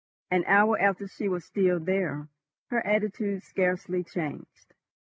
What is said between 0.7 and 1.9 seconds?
after she was still